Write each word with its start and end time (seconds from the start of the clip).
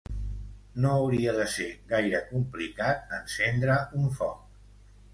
No 0.85 0.93
hauria 1.01 1.35
de 1.35 1.45
ser 1.57 1.69
gaire 1.93 2.23
complicat 2.33 3.17
encendre 3.23 3.81
un 4.03 4.13
foc. 4.21 4.63